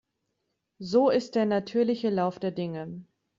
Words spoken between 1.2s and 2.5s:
der natürliche Lauf der